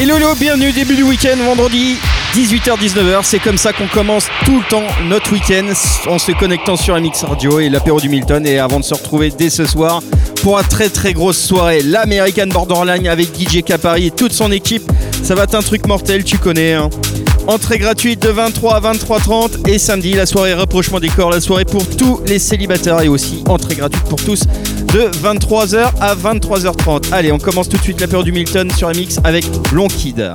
[0.00, 1.94] Hello, hello, bienvenue, début du week-end, vendredi
[2.34, 3.20] 18h-19h.
[3.22, 5.72] C'est comme ça qu'on commence tout le temps notre week-end
[6.08, 8.44] en se connectant sur MX Radio et l'apéro du Milton.
[8.44, 10.02] Et avant de se retrouver dès ce soir
[10.42, 14.82] pour une très très grosse soirée, l'American Borderline avec DJ Capari et toute son équipe.
[15.22, 16.72] Ça va être un truc mortel, tu connais.
[16.72, 16.90] Hein.
[17.46, 21.66] Entrée gratuite de 23 à 23h30 et samedi la soirée rapprochement des corps, la soirée
[21.66, 24.42] pour tous les célibataires et aussi entrée gratuite pour tous
[24.94, 27.12] de 23h à 23h30.
[27.12, 30.34] Allez, on commence tout de suite l'apéro du Milton sur MX avec Long Kid.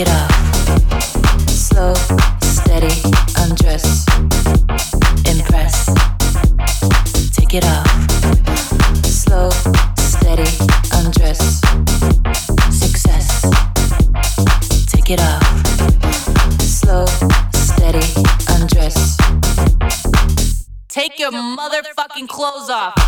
[0.00, 1.50] Take it off.
[1.50, 1.92] Slow,
[2.40, 2.88] steady,
[3.36, 4.06] undress.
[14.86, 15.44] Take it off.
[16.62, 17.04] Slow,
[17.52, 18.06] steady,
[18.54, 19.18] undress.
[20.88, 22.99] Take your motherfucking clothes off.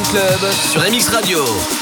[0.00, 1.81] Club sur MX Radio.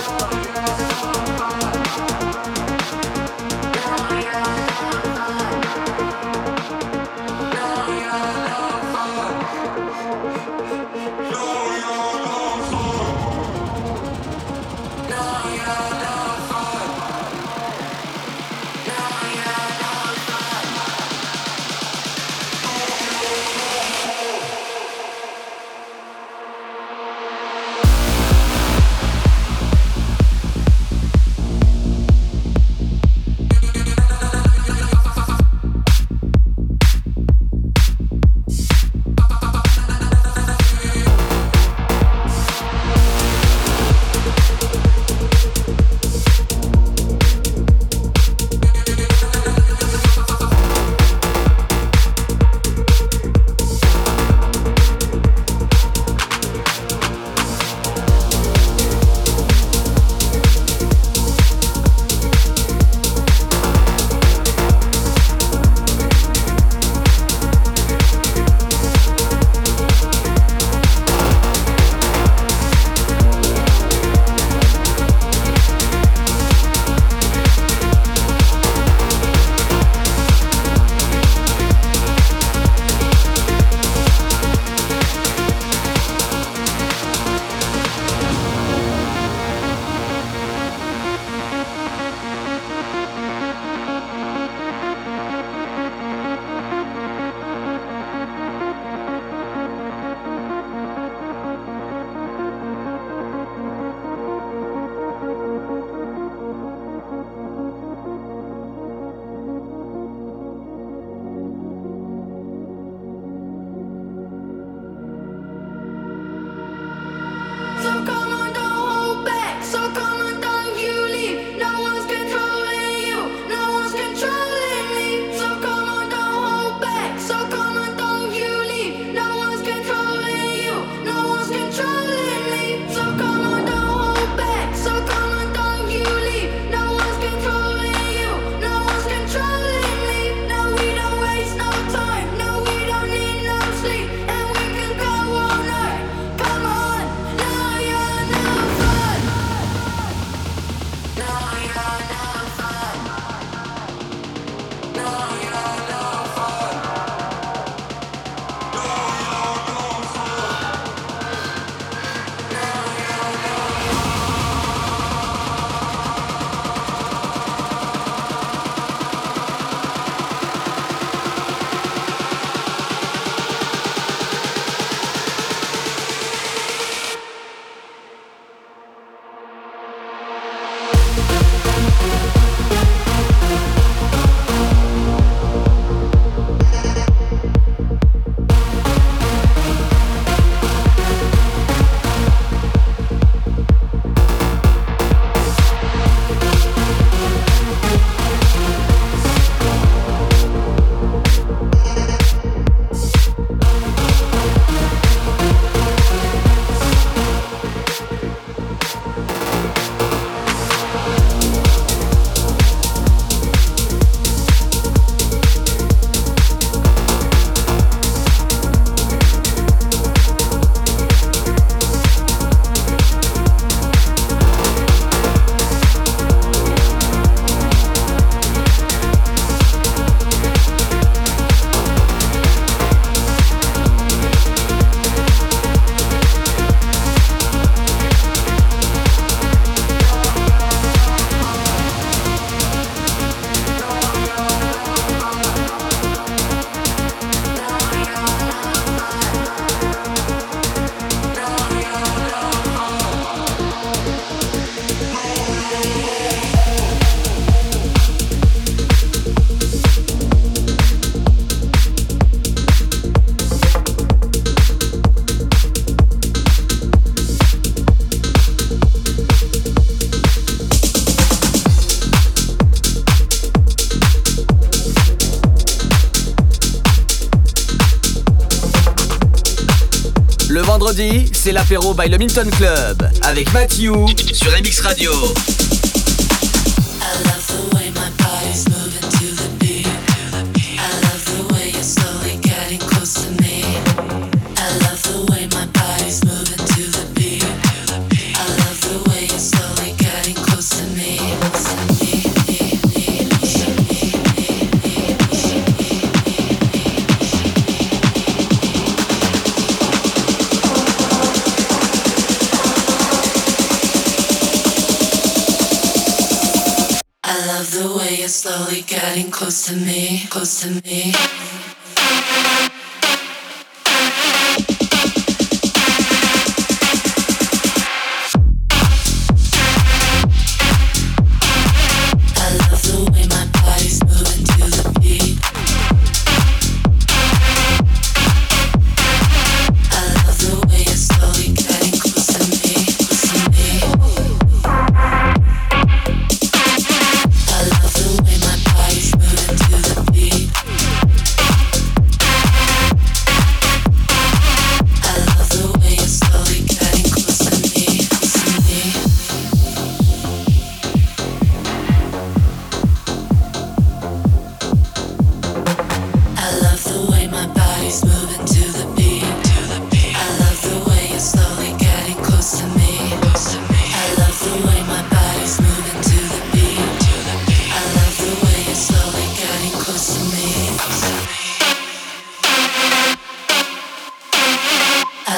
[280.91, 283.91] Vendredis, c'est l'apéro by le Minton Club avec Matthew
[284.33, 285.11] sur MX Radio.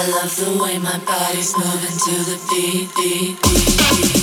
[0.03, 4.22] I love the way my body's moving to the beat, beat, beat, beat.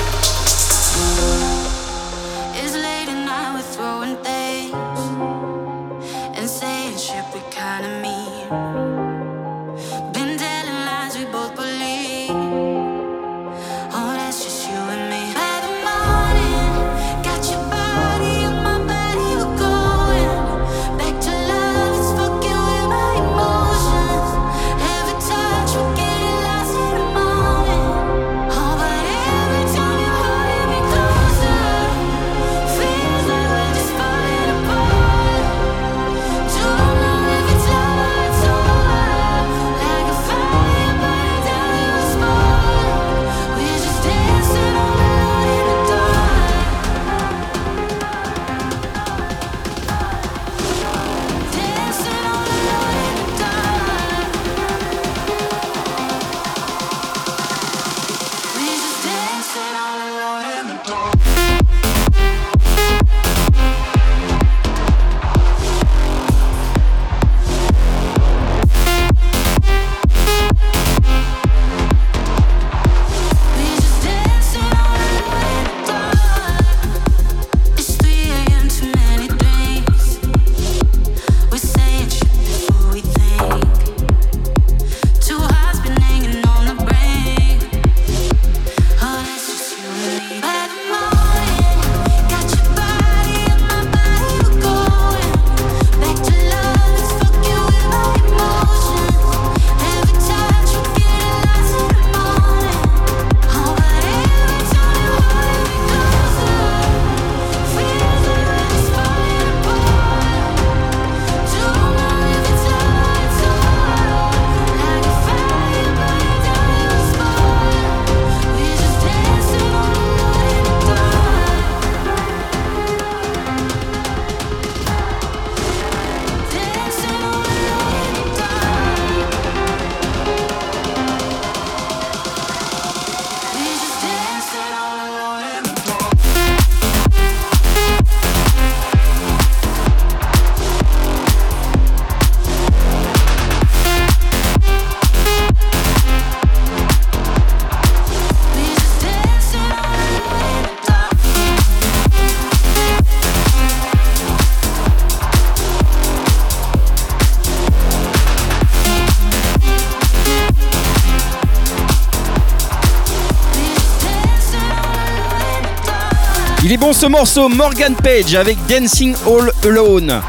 [166.63, 170.21] Il est bon ce morceau, Morgan Page avec Dancing All Alone.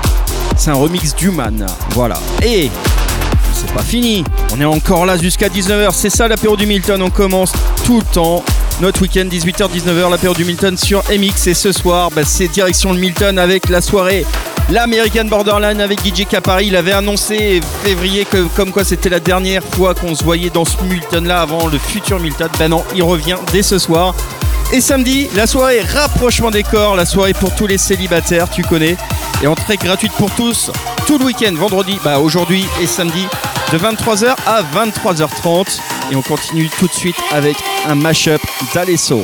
[0.57, 2.19] C'est un remix d'Human, voilà.
[2.43, 2.71] Et
[3.53, 7.11] c'est pas fini, on est encore là jusqu'à 19h, c'est ça l'apéro du Milton, on
[7.11, 7.53] commence
[7.85, 8.43] tout le temps.
[8.81, 12.99] Notre week-end 18h-19h, l'apéro du Milton sur MX et ce soir, bah, c'est direction le
[12.99, 14.25] Milton avec la soirée
[14.71, 16.69] l'American Borderline avec DJ Capari.
[16.69, 20.65] Il avait annoncé février que comme quoi c'était la dernière fois qu'on se voyait dans
[20.65, 22.49] ce Milton là avant le futur Milton.
[22.59, 24.15] Ben non, il revient dès ce soir.
[24.75, 28.97] Et samedi, la soirée rapprochement des corps, la soirée pour tous les célibataires, tu connais.
[29.43, 30.71] Et entrée gratuite pour tous,
[31.07, 33.27] tout le week-end, vendredi, bah aujourd'hui et samedi,
[33.71, 35.79] de 23h à 23h30.
[36.11, 37.57] Et on continue tout de suite avec
[37.87, 38.41] un mashup
[38.73, 39.21] d'Alesso.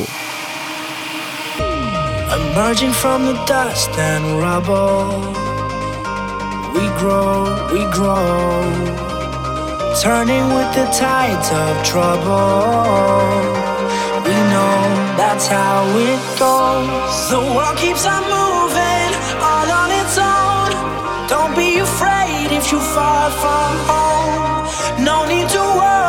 [2.51, 5.19] Emerging from the dust and rubble,
[6.75, 8.63] we grow, we grow,
[9.99, 12.85] turning with the tides of trouble.
[14.23, 14.98] We know
[15.39, 17.29] that's how it goes.
[17.29, 20.69] The world keeps on moving all on its own.
[21.29, 25.05] Don't be afraid if you fall from home.
[25.05, 26.08] No need to worry,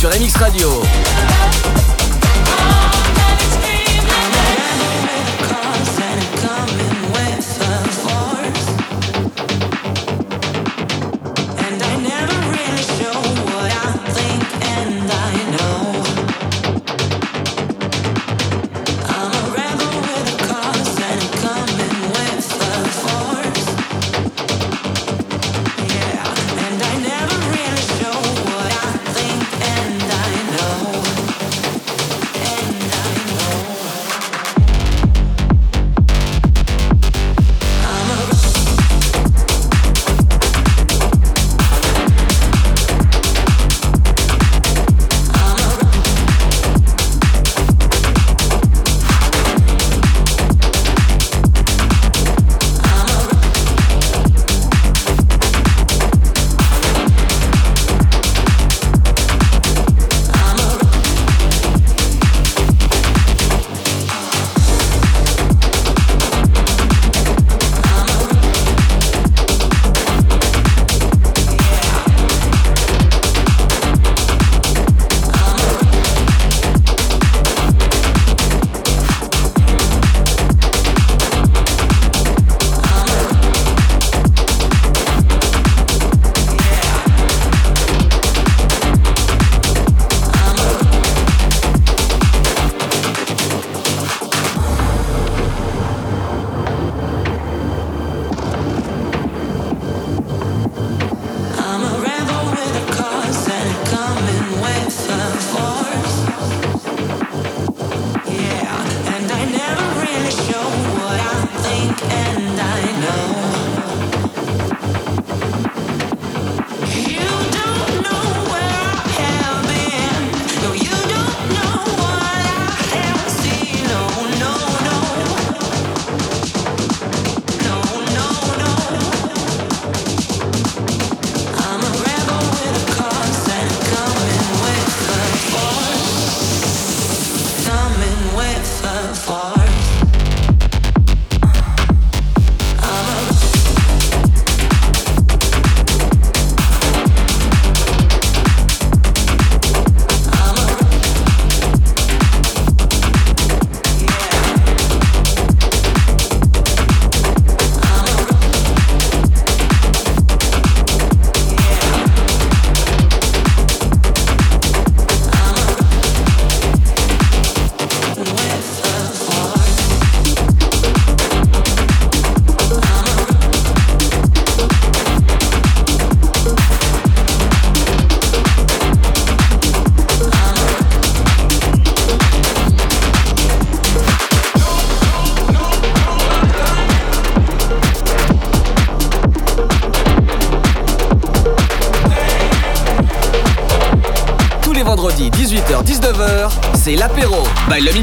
[0.00, 0.79] Sur MX Radio.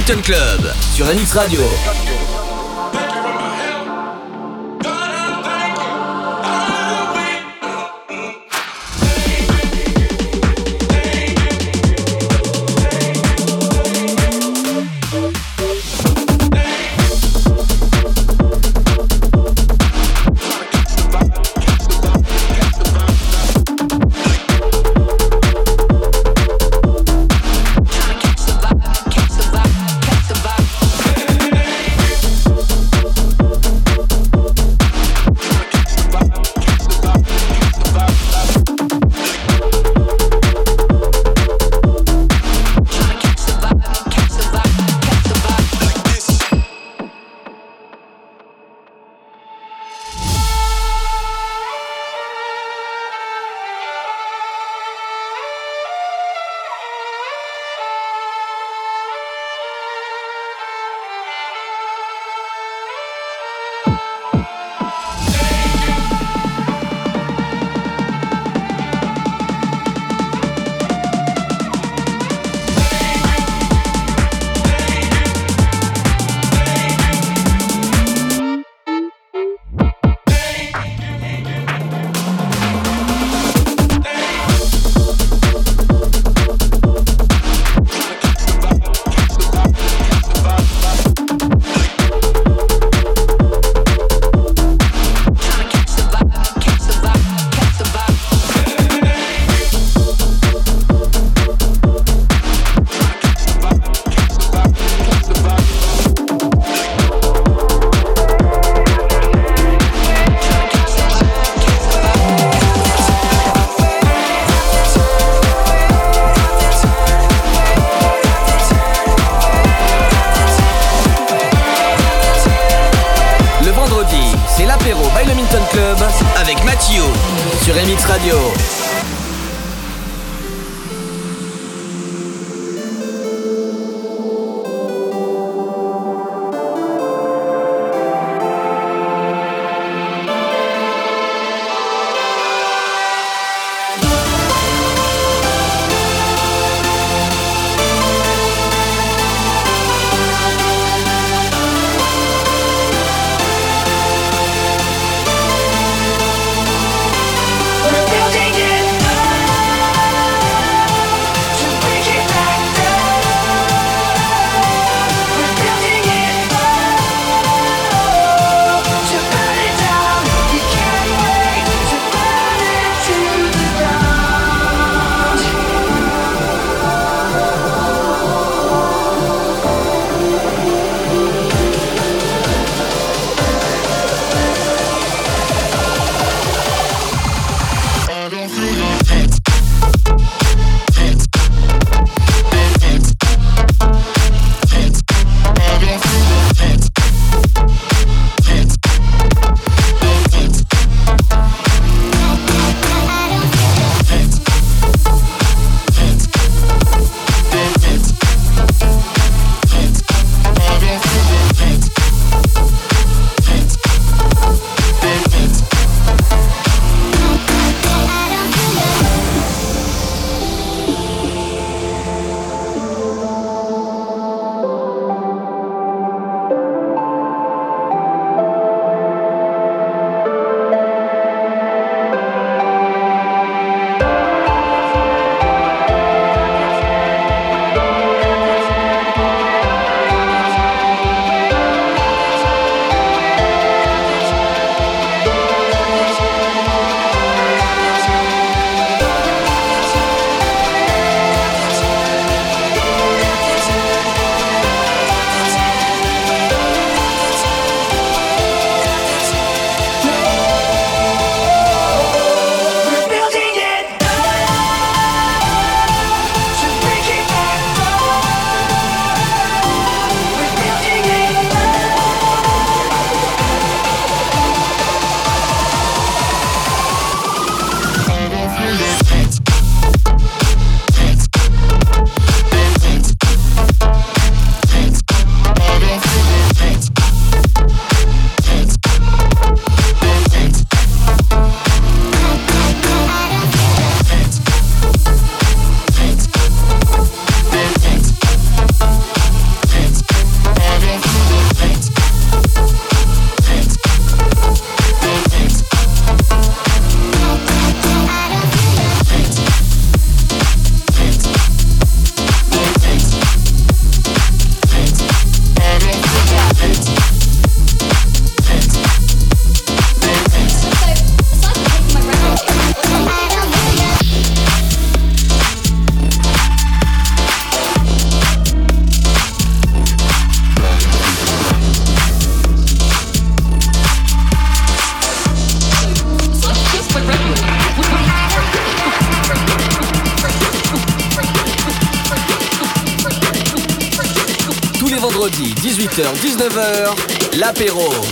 [0.08, 2.07] Minton Club sur MX Radio.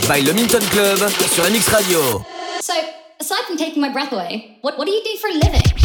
[0.07, 0.99] by Le Minton Club
[1.31, 2.23] sur la Radio.
[2.61, 2.73] So,
[3.19, 5.84] aside from taking my breath away, what, what do you do for a living?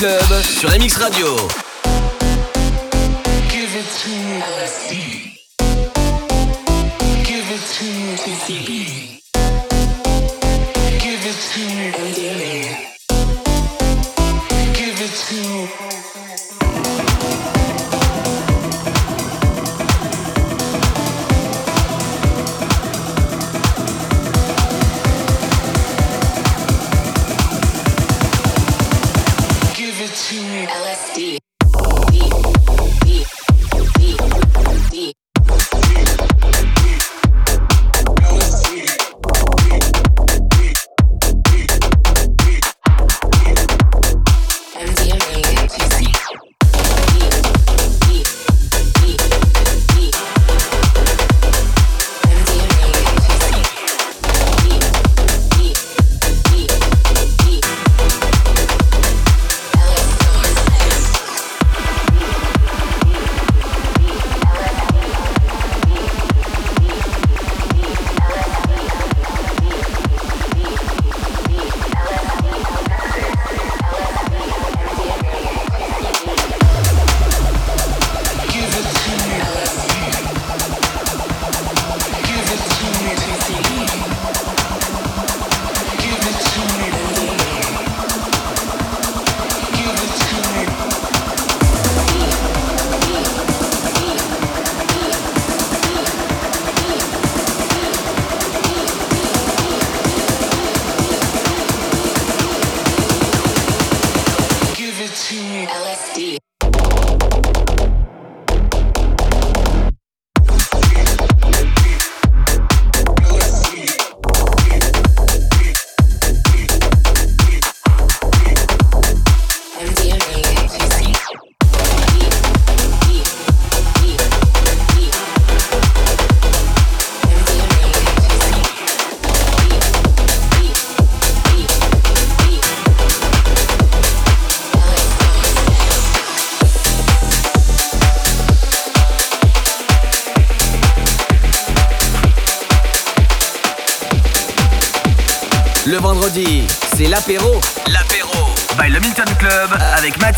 [0.00, 1.69] Club sur MX Radio.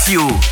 [0.09, 0.52] Avec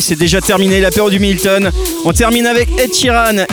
[0.00, 1.70] c'est déjà terminé l'apéro du Milton.
[2.04, 2.90] On termine avec Ed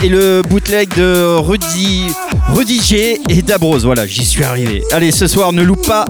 [0.02, 2.06] et le bootleg de Rudy
[2.48, 3.84] Rudy J et Dabrose.
[3.84, 4.82] Voilà, j'y suis arrivé.
[4.92, 6.06] Allez, ce soir, ne loupe pas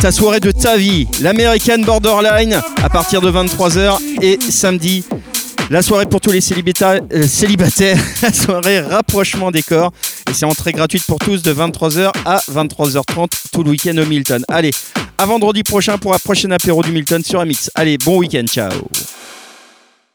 [0.00, 1.06] ta soirée de ta vie.
[1.20, 5.04] L'American Borderline à partir de 23h et samedi.
[5.70, 9.92] La soirée pour tous les célibataires, euh, célibataires, la soirée rapprochement des corps.
[10.30, 14.44] Et c'est entrée gratuite pour tous de 23h à 23h30 tout le week-end au Milton.
[14.48, 14.70] Allez,
[15.18, 17.70] à vendredi prochain pour un prochain apéro du Milton sur Amix.
[17.74, 18.70] Allez, bon week-end, ciao